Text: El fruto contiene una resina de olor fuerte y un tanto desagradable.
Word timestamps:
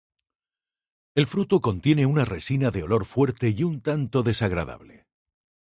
El 1.13 1.27
fruto 1.27 1.61
contiene 1.61 2.07
una 2.07 2.25
resina 2.25 2.71
de 2.71 2.81
olor 2.81 3.05
fuerte 3.05 3.53
y 3.55 3.63
un 3.63 3.81
tanto 3.81 4.23
desagradable. 4.23 5.05